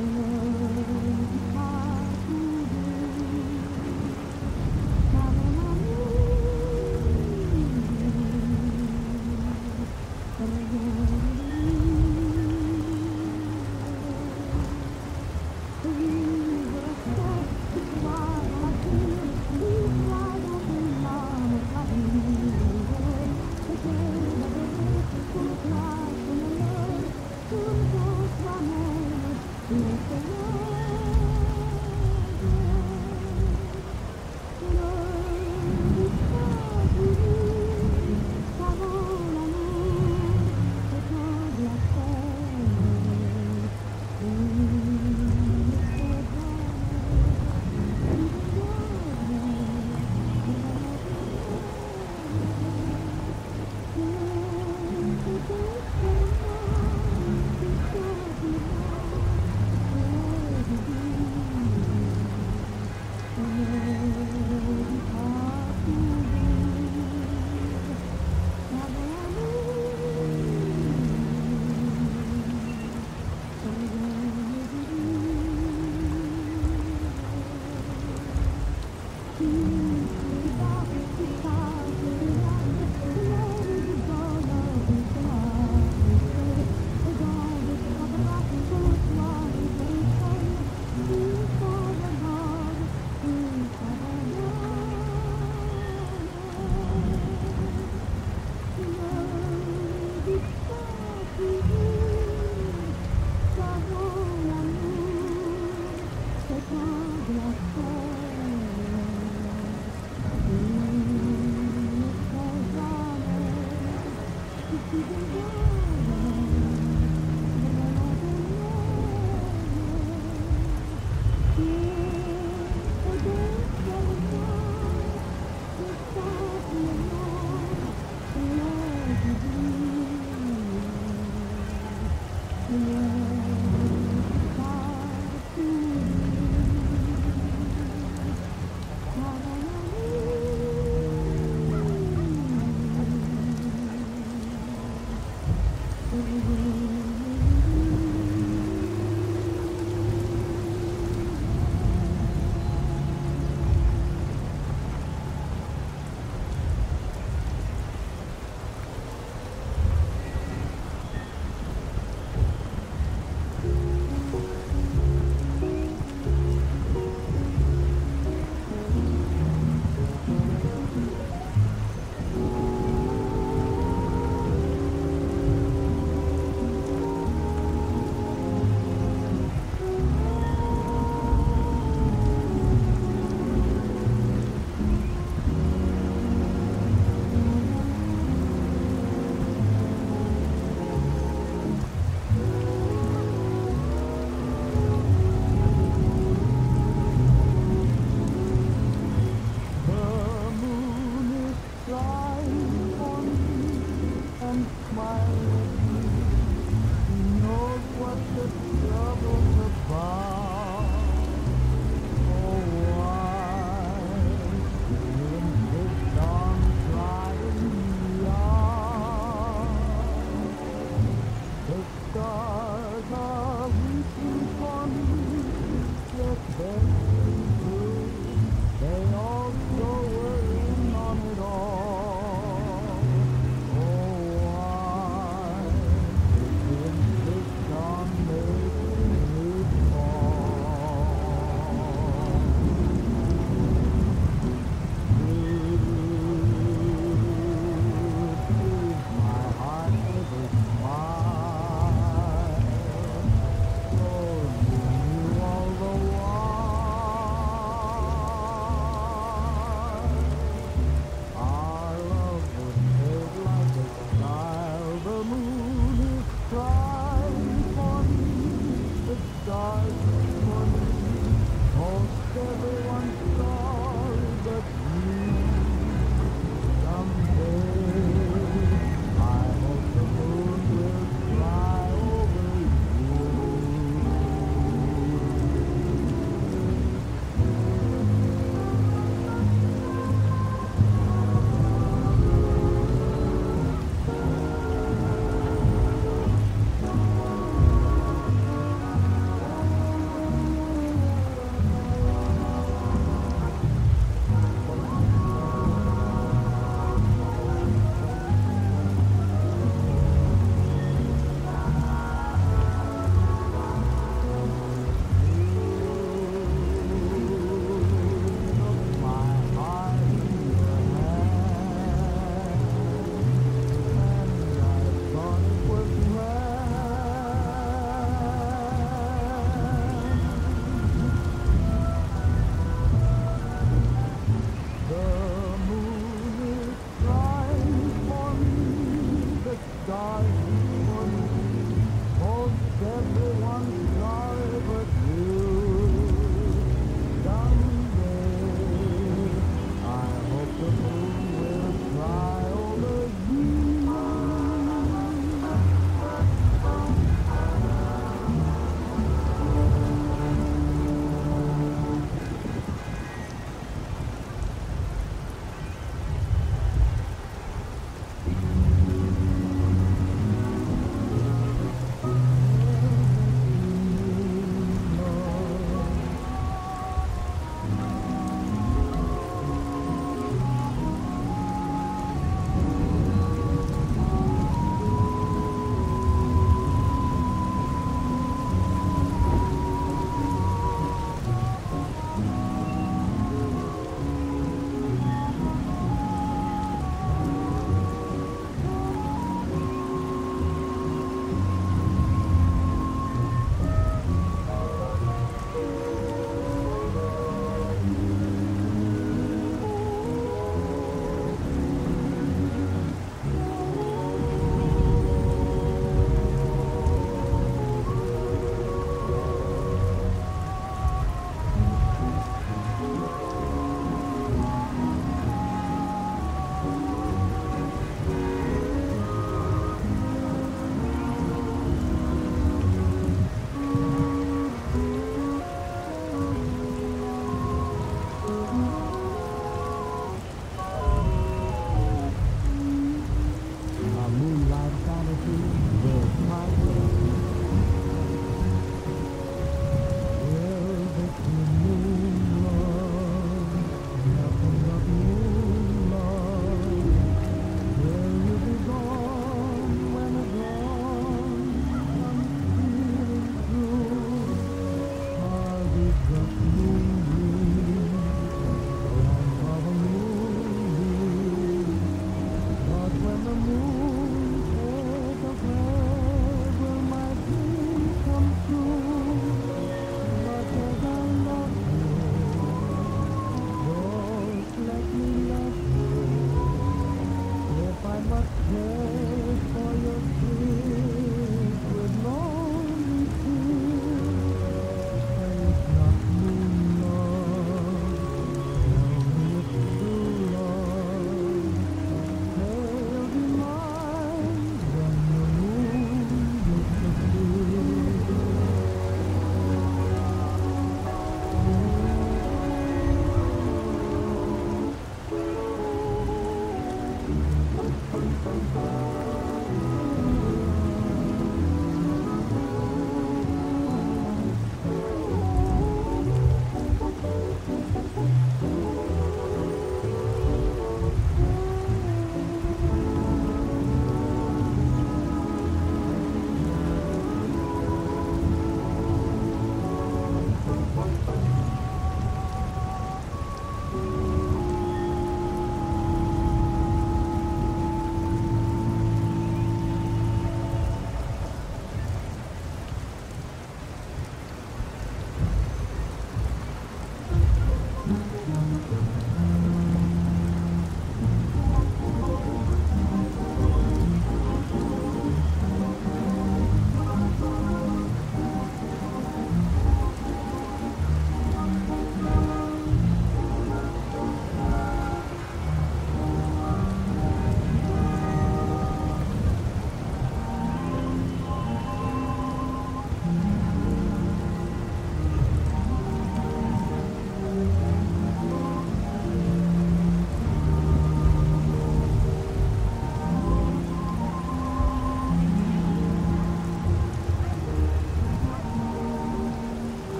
[0.00, 0.29] Mm-hmm.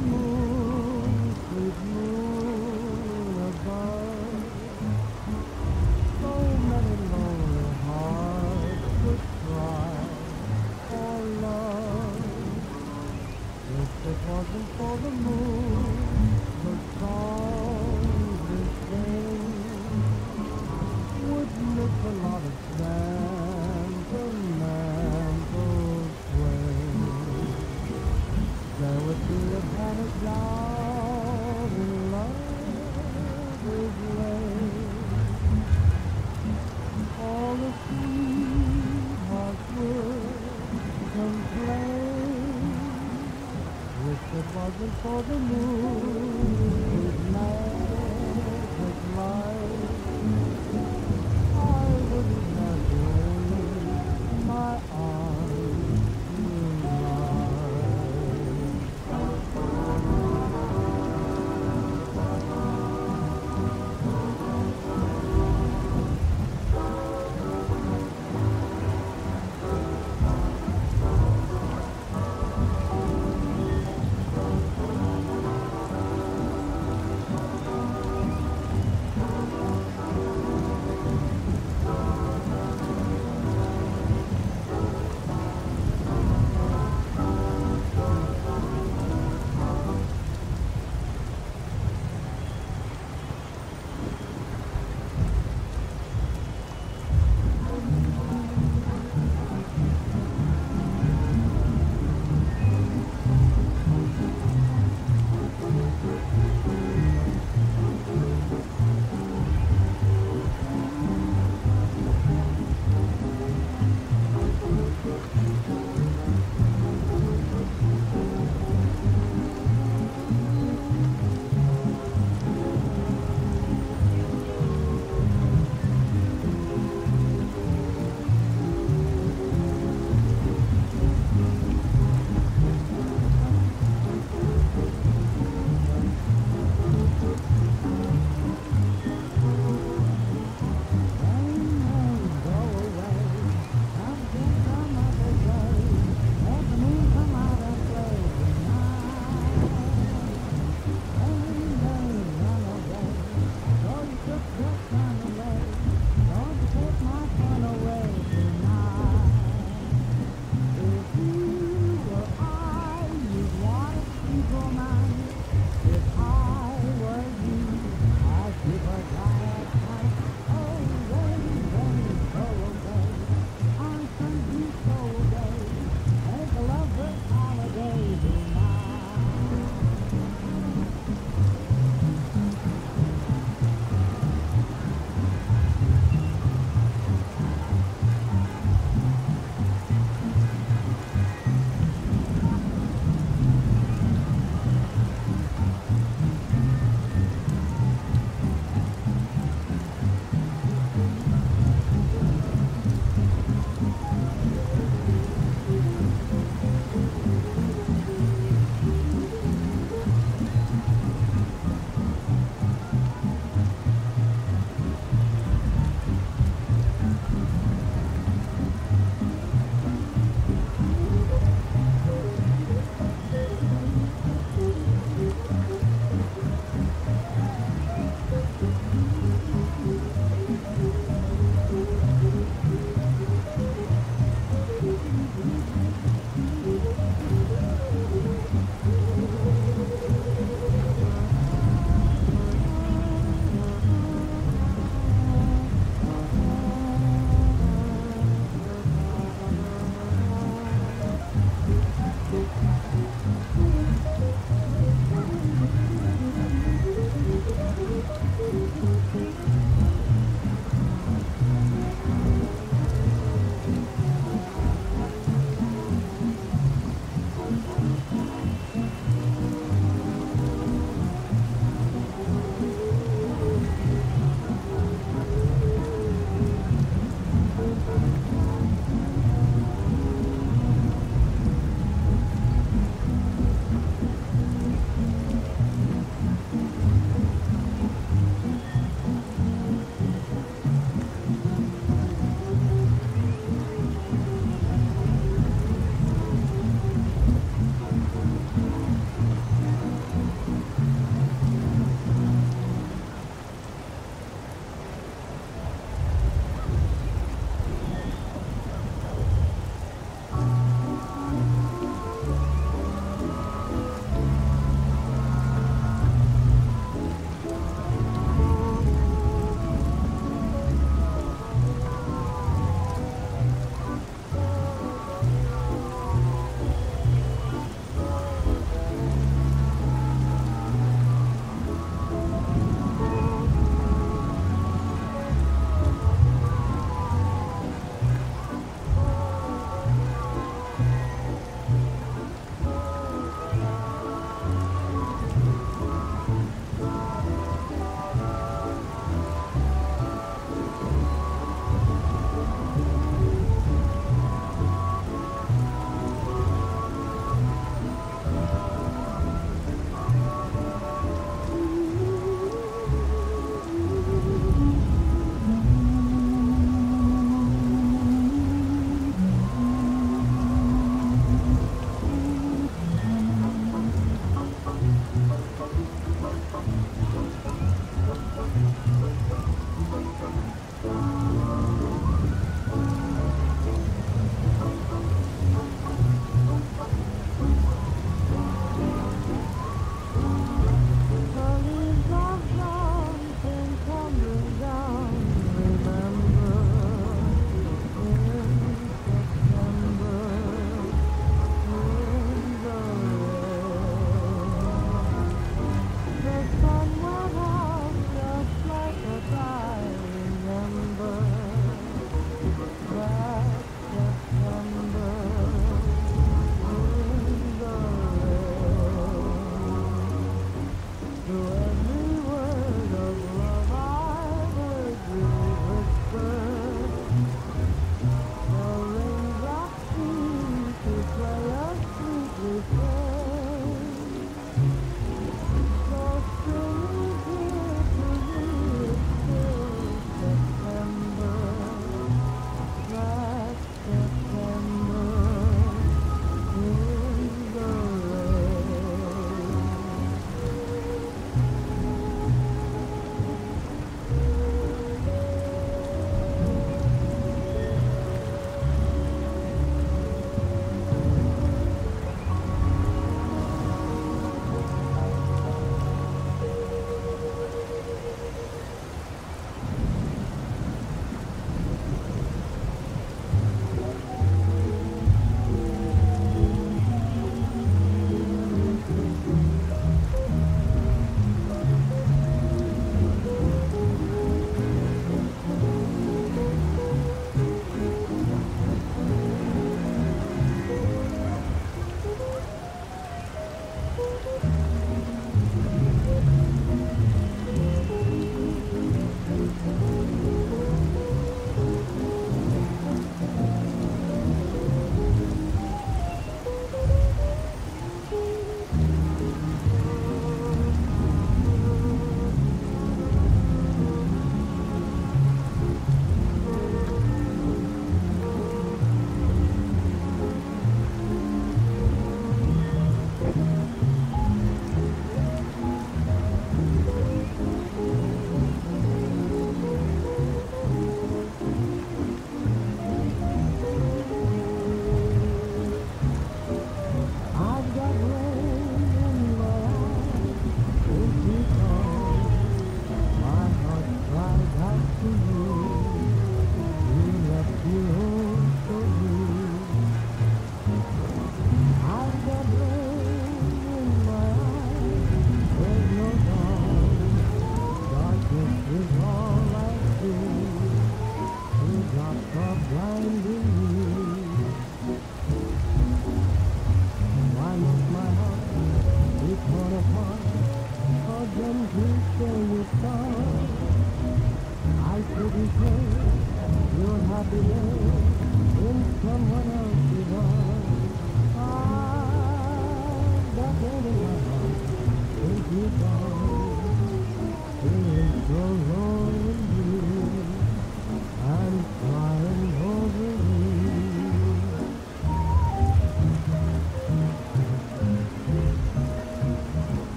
[0.00, 0.27] For